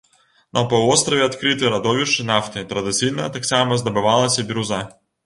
На 0.57 0.61
паўвостраве 0.69 1.21
адкрыты 1.25 1.69
радовішчы 1.73 2.25
нафты, 2.31 2.63
традыцыйна 2.71 3.29
таксама 3.37 3.79
здабывалася 3.83 4.47
біруза. 4.49 4.81